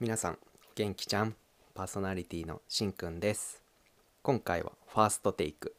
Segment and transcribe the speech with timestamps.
[0.00, 0.38] 皆さん
[0.74, 1.34] 元気ちゃん？
[1.74, 3.62] パーソナリティのしんくんです。
[4.22, 5.74] 今回はファーストテイク、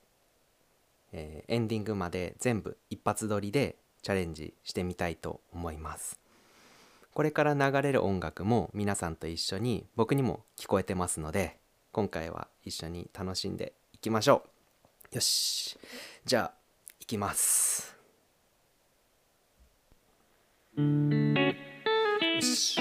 [1.12, 6.20] えーエンディングまで全部一発撮りでチャレンジしてみたいと思います。
[7.16, 11.58] これから流れる音楽も皆さんと一緒に僕にも聞こえてますので
[11.92, 14.44] 今回は一緒に楽しんでいきましょ
[15.12, 15.16] う。
[15.16, 15.80] よし。
[16.26, 16.54] じゃあ
[17.00, 17.98] いきます。
[22.44, 22.76] よし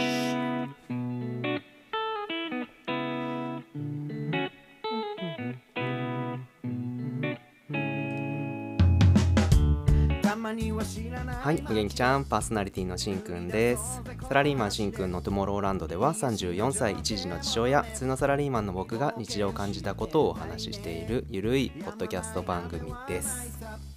[11.43, 14.03] はい、お元気ちゃん、パーソナリティのしんくんです。
[14.27, 23.92] サラリーマンしんくんのトゥモローランドでは34歳一児の父親、普通のサラリーマンの僕が日常を感じたことをお話ししているゆるいポッドキャスト番組です。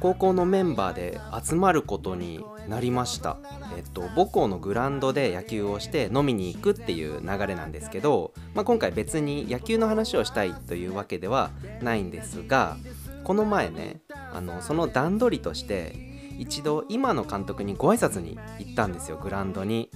[0.00, 3.36] 高校のメンバーで集まることになりました。
[3.76, 11.50] えっと、母校のグラウンドで野球をして飲みに行くっていう流れなんですけど、まあ、今回別に野球の話をしたいというわけでは
[11.82, 12.76] ないんですが、
[13.24, 14.00] この前ね
[14.32, 15.94] あのその段取りとして
[16.38, 19.90] 一度今の監督にご挨拶に行ったんですよグラウンドに。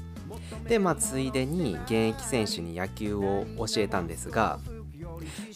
[0.67, 4.59] でまあついでに現役選手に野球を教えたんですが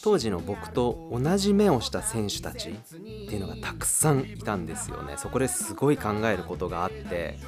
[0.03, 5.15] 当時の僕と同じ目をした選手たちっていうのがたくさんいたんですよね。
[5.17, 7.39] そこですごい考えることがあって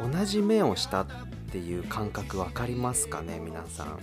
[0.00, 1.06] 同じ目をしたっ
[1.50, 3.98] ていう感覚分かりますかね皆さん。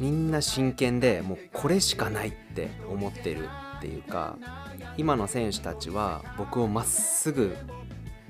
[0.00, 4.36] みんな真剣でもうこれしかないって思ってるっていうか
[4.96, 7.56] 今の選手たちは僕をまっすぐ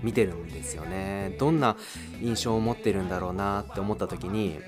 [0.02, 1.36] 見てるんですよね。
[1.38, 1.76] どんな
[2.20, 4.58] 印象を持ってるんだろうなって思った時に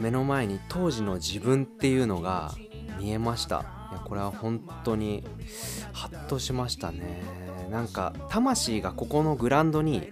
[0.00, 2.52] 目の前に当時の自分っていうのが
[2.98, 3.64] 見えました。
[3.92, 5.24] いやこれは本当に
[5.92, 7.22] ハッとしましたね。
[7.70, 10.08] なんか魂がここのグラウンドに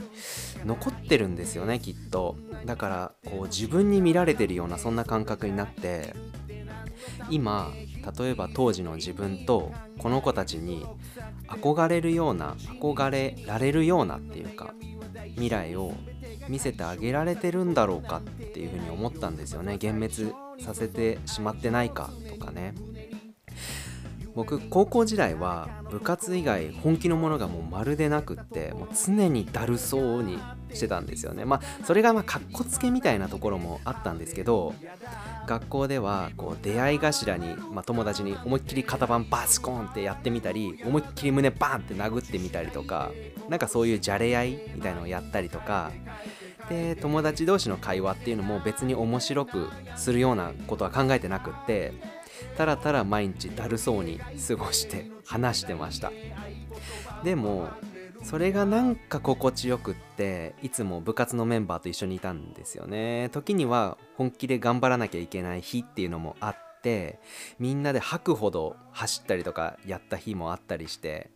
[0.65, 2.37] 残ってるんですよねきっと。
[2.65, 6.15] だからこう自分に見られてるようなそんな感覚になって
[7.31, 7.73] 今
[8.19, 10.87] 例えば当時の自分とこの子たちに
[11.49, 14.75] 憧れるような憧れられるようなっていうか
[15.33, 15.93] 未来を
[16.51, 19.79] 見せてあげられてるんだろうかっていうふうに思ったんですよね。
[19.83, 22.75] 幻滅させてしまってないかとかね。
[24.35, 30.39] 僕高校時代は部活以外本気のものがもうまるでなくってもう常にだるそうに
[30.73, 31.45] してたんですよね。
[31.45, 34.73] まあそれがまあかっこつけみたいなところもあったんですけど
[35.47, 43.11] 学校ではこう出会い頭に、まあ、友達に思いっきり肩パンバスコーンってやってみたり思いっきり胸バーンって殴ってみたりとか
[43.49, 45.91] なんかそういうじゃれ合いみたいのをやったりとか
[46.71, 51.93] で友達同士の会話っていうのも別に面白くするようなことは考えてなくって
[52.57, 56.13] たらたら毎日だるそうに過ごして話してました。
[57.25, 57.69] でも
[58.23, 63.31] それがなんか心地よくっていつも部活のメンバーと一緒にいたんですよね。
[63.33, 67.19] 時には本気で頑張らなきゃいけない日っていうのもあって
[67.59, 71.31] みんなで吐くほど走ったりとかやった日もあったりして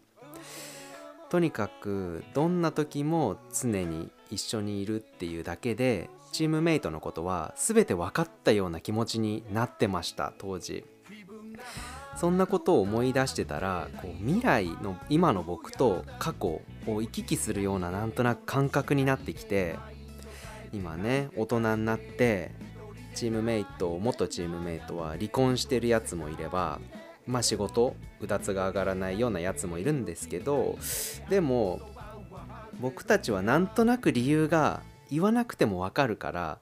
[1.35, 10.85] とにかくどんな時も常に一緒にいるっていうだけでチームメイトのことは全て分かったような気持ちになってました当時。
[12.15, 19.77] そんなことを思い出してたらこう未来の今の僕と過去を行き来するようななんとなく感覚になってきて
[20.73, 22.53] 今ね大人になって
[23.17, 26.79] チームメイト元チームメイトは離婚してるやつもいれば
[27.27, 30.79] まあ仕事うだつが上がらないようなやつもいるんですけど
[31.31, 31.81] でも
[32.81, 36.59] 僕たちはなんとなく理由が言わなくてもわかるから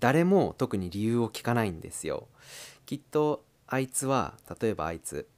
[0.00, 2.28] 誰も特に理由を聞かないんですよ。
[2.84, 5.28] きっとあいつは例えばあいつ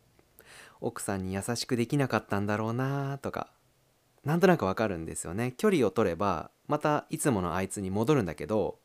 [0.81, 3.49] 奥さんに優しくできなかったんだろうなとか
[4.25, 5.55] なんとなくわかるんですよね。
[5.57, 8.79] 距離を取ればまたいつものあいつに戻るんだけど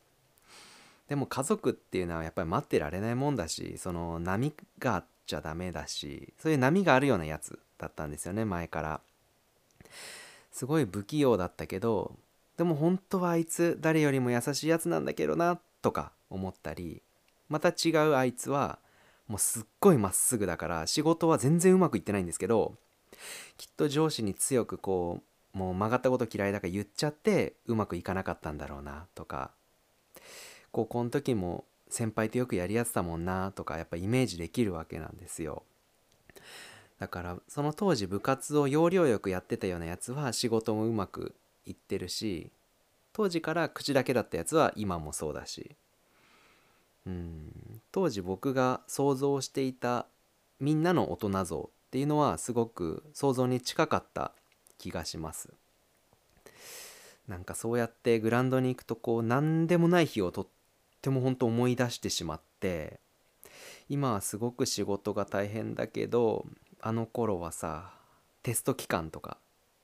[1.08, 9.00] でも家族っていうのはやっぱり待ってられないもんだしその波があってちゃダメだしそういう波があるようなやつだったんですよね前から。
[10.54, 12.16] すごい不器用だったけど
[12.56, 17.02] でも本当はあいつ誰よりも優しいやつなんだけどなとか思ったり
[17.48, 18.78] また違うあいつは
[19.26, 22.74] もうすっごいまっすぐだから仕事は全然うまくいってないんですけど
[23.56, 25.22] きっと上司に強くこ
[25.54, 29.50] うもう曲がったこと嫌いだから言っちゃってうまくいかなかったんだろうなとか
[30.70, 31.64] 高校の時も
[31.94, 35.62] 先輩とよくやり合ってたもんなとかやっぱイメージできるわけなんですよ。
[36.98, 41.34] だからその当時部活を要領よくやってたようなやつは仕事もうまく
[41.66, 42.50] いってるし
[43.12, 45.76] 当時から口だけだったやつは今もそうだし。
[47.06, 47.80] うん。
[47.92, 50.06] 当時僕が想像していた
[50.58, 54.32] みんなの大人像っていうのはすごく想像に近かった
[54.78, 55.50] 気がします。
[57.28, 60.48] なんかそうやってグラウンドに行くとこう何でもない日をと
[61.04, 62.98] っても本当思い出してしまって
[63.90, 66.46] 今はすごく仕事が大変だけど
[66.80, 67.92] あの頃はさ
[68.42, 69.36] テスト期間とか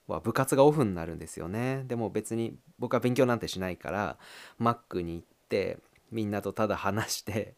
[0.06, 1.84] は部活がオフになるんですよね。
[1.86, 4.16] でも別に僕は勉強なんてしないから
[4.58, 5.78] マックに行って
[6.10, 7.54] みんなとただ話して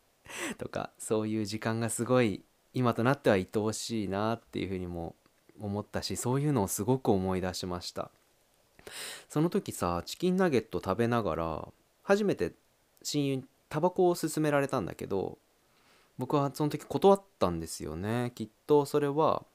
[0.59, 2.43] とかそういう時間がすごい
[2.75, 5.15] 今となっては愛おしいなっていうふうにも
[5.61, 8.11] 思ったしそういうのをすごく思い出しました。
[9.29, 11.69] その時さチキンナゲット食べながら
[12.03, 12.53] 初めて
[13.05, 15.39] 親友タバコを勧められたんだけど
[16.19, 18.33] 僕はその時断ったんですよね。
[18.35, 19.47] きっとそれは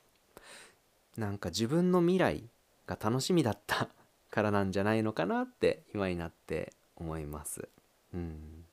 [1.16, 2.44] なんか自分の未来
[2.88, 3.90] が楽しみだった
[4.32, 7.70] からなんじゃないのかなって今になって思います。
[8.12, 8.66] うん。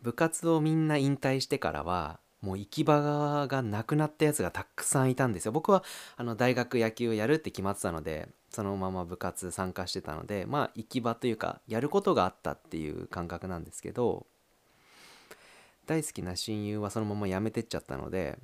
[0.00, 5.52] 部活をみんな引退してからはもう行き場がなくなったやつがたくさんいたんですよ。
[5.52, 5.84] 僕は
[6.16, 14.26] あの大学野球をやるって決まってたのでそのまま部活参加してたのでまあ行き場というかやることがあったっていう感覚なんですけど
[15.86, 18.38] 大好きな親友はそのまま辞めてっちゃったので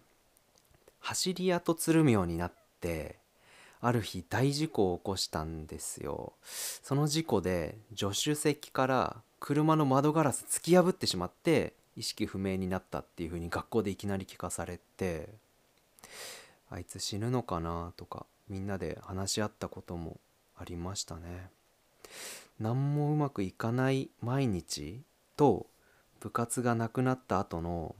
[1.00, 3.16] 走り屋とつるむようになって
[3.82, 6.32] ある日大事故を起こしたんですよ。
[6.42, 15.28] その事故で助手席から車の窓ガラス突き破ってしまって意識不明になったっていう風に学校でいきなり聞かされて
[16.70, 20.20] あいつ死ぬのかなとかみんなで話し合ったことも
[20.56, 21.50] ありましたね。
[22.60, 25.02] 何もうまくいかない毎日
[25.36, 25.66] と
[26.20, 27.94] 部活がなくなった後の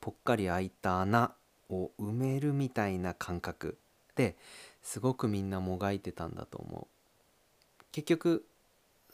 [0.00, 1.34] ぽっかり開いた穴
[1.68, 3.78] を埋めるみたいな感覚
[4.16, 4.36] で
[4.82, 6.88] すごくみんなもがいてたんだと思
[7.80, 7.84] う。
[7.92, 8.46] 結局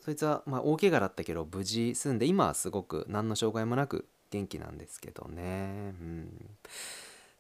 [0.05, 5.95] そいつはまあ大怪我だったけど無事済んで今はすごく何の障害もなく元気なんですけどね。
[6.01, 6.57] うん。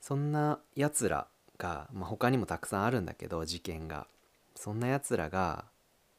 [0.00, 1.26] そんなやつら
[1.58, 4.06] が、まあ、他にもたくさんあるんだけど事件が。
[4.54, 5.66] そんなやつらが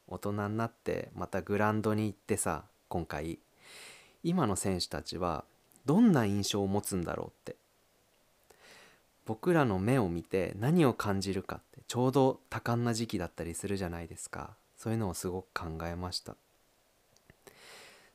[0.06, 3.38] 大人になってまたグラウンドに行ってさ今回。
[4.24, 5.44] 今の選手たちは
[5.86, 7.56] どんな印象を持つんだろうって。
[9.26, 14.50] 僕らの目を見て何を感じるかってちょうど多感な時期だったりするじゃないですか。
[14.76, 16.36] そういうのをすごく考えました。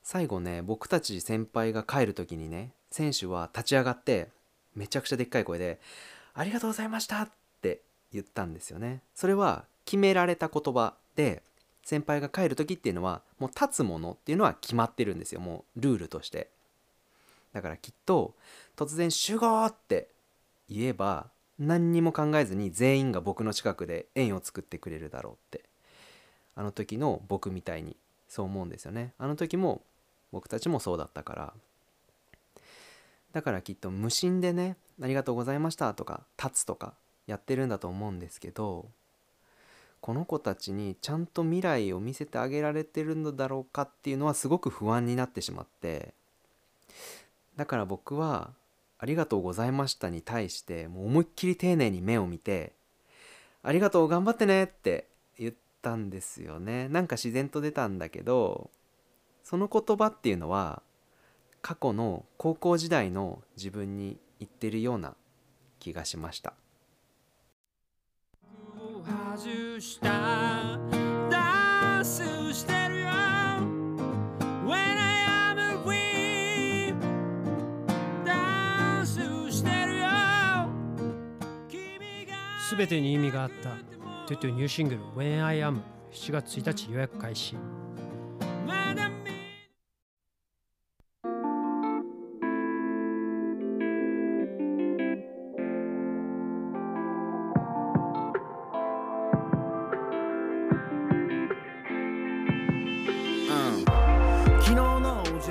[0.02, 4.30] 最後ね僕たち先輩が帰る時にね選手は立ち上がって
[4.76, 5.80] めちゃくちゃでっかい声で
[6.34, 7.30] 「ありがとうございました!」っ
[7.62, 7.82] て
[8.12, 11.44] 言ったんですよねそれは決められた言葉で
[11.84, 16.50] 先輩が帰る時っていうのはもう立つものっていうのは決まってるんですよもうルールとして
[17.52, 18.36] だからきっと
[18.76, 20.10] 突然「集合!」って
[20.70, 25.66] 言えば何にも考えずに全員が僕の近くで円を作ってくれるだろうって
[26.56, 27.96] あの時の僕みたいに
[28.28, 29.84] そう思うんですよねあの時も
[30.32, 31.54] 僕たちもそうだったから
[33.34, 36.94] だからきっと無心でね「ありがとうございました」とか「立つ」とか
[37.28, 38.90] やってるんだと思うんですけど
[40.02, 46.14] この子たちにちゃんと未来を見せてあげられてるのだろうかっていうのはすごく不安になってしまって
[47.56, 48.52] だから僕は
[49.00, 52.74] 「ありがとうございました」に対してもう思いっきり丁寧に目を見て
[53.64, 55.08] 「ありがとう頑張ってね」って
[55.40, 56.88] 言ったんですよね。
[56.90, 58.70] なんか自然と出たんだけど
[59.44, 60.82] その言葉っていうのは
[61.64, 65.16] 過去の高校時代の自分に言ってるような
[65.80, 66.54] 気がしました
[69.34, 70.78] 外した
[71.32, 73.08] ダンスしてるよ
[74.66, 76.94] When I am free
[78.26, 80.08] ダンスしてるよ
[82.70, 83.70] すべてに意味があった
[84.28, 85.80] トゥトゥニューシングル When I Am
[86.12, 87.56] 7月1日予約開始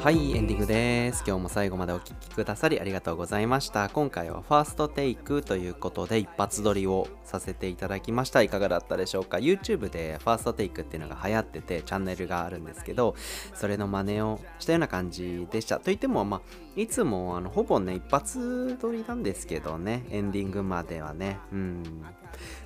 [0.02, 1.23] はいエンディングです。
[1.25, 3.88] 今日も最後までお聴きくださりありがとうございました。
[3.88, 8.42] 今回はファーストテイクということで一発撮りをさせていただきました。
[8.42, 13.14] いかがだったでしょうか？YouTube でファーストテイクっていうのが流行っててチャンネルがあるんですけど
[13.54, 15.78] それの真似をしたような感じでした。
[15.78, 16.40] といってもまあ
[16.75, 20.04] いつもあのほぼね一発撮りなんですけどね。
[20.11, 21.38] エンディングまではね。
[21.52, 21.85] うん。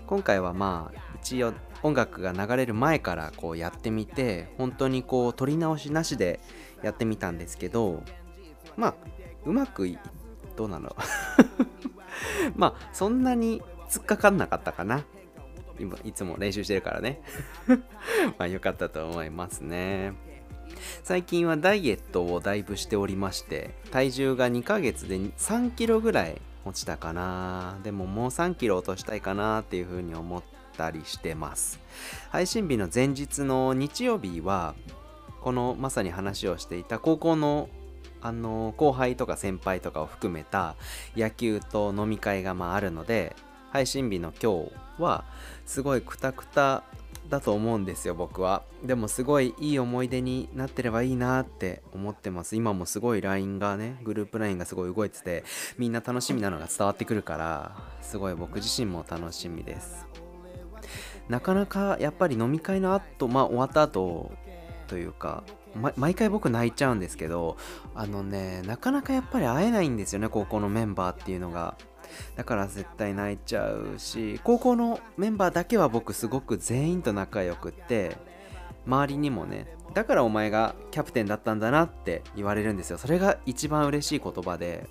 [0.07, 6.41] 今回はまあ一応音楽が流れる前からこうやってみて本当にこう撮り直しなしで
[6.83, 8.03] やってみたんですけど
[8.77, 8.95] まあ
[9.45, 9.97] うまく
[10.57, 10.95] どうなの
[12.57, 15.05] まあそんなに突っかかんなかったかな。
[15.79, 17.21] 今いつも練習してるからね。
[18.39, 20.15] まあ良かったと思いますね。
[21.03, 27.79] 最近はダイエットをだいぶしておりまして体重が2ヶ月で3キロぐらい落ちたかな。
[27.83, 30.43] でももう3キロ落としたいかなっていうふうに思っ
[30.77, 31.81] たりしてます。
[32.31, 34.75] 配信日の前日の日曜日は
[35.41, 37.69] このまさに話をしていた高校の
[38.21, 40.75] あの後輩とか先輩とかを含めた
[41.17, 43.37] 野球と飲み会がまああるので
[43.71, 45.25] 配信日の今日は
[45.67, 46.83] すごいクタクタ
[47.29, 48.63] だと思うんですよ僕は。
[48.85, 52.57] でもすごいいい思い出になってればいいなって思ってます。
[52.57, 55.45] 今もすごい LINE がねグループ LINE がすごい動いてて
[55.79, 60.07] みんな楽しみなのが伝わってくるからすごい僕自身も楽しみです。
[61.29, 64.31] なかなかやっぱり飲み会の後まあ終わった後
[64.87, 65.43] というか
[65.97, 67.57] 毎回僕泣いちゃうんですけど
[67.95, 71.77] あのねなかなかやっぱり会えないんですよね高校のメンバーっていうのが。
[72.37, 78.17] だから絶対泣いちゃうし高校のメンバーだけは僕すごく全員と仲良くって
[78.87, 82.99] 周りにもねだからお前がキャプテンだったんだなって言われるんですよ。
[82.99, 84.87] それが一番嬉しい言葉で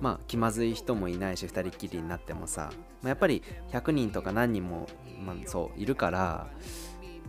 [0.00, 2.72] まあ気まずい人もいないし2人きりになってもさ、
[3.02, 4.88] ま、やっぱり100人とか何人も、
[5.24, 6.48] まあ、そういるから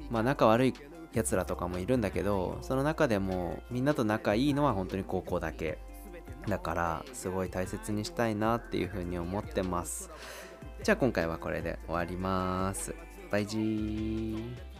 [0.09, 0.73] まあ仲悪い
[1.13, 5.77] やつらとかもいるんだけどその中でもみんなと仲いいのは本当に高校だけ。
[6.47, 10.09] だからすごい大切にしたいなっていうふうに思ってます。
[10.83, 12.95] じゃあ今回はこれで終わります。
[13.29, 14.70] バイジー。